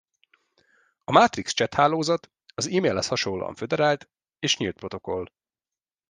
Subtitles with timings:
[1.03, 5.25] A Matrix chat hálózat az e-mailhez hasonlóan föderált, és nyílt protokoll.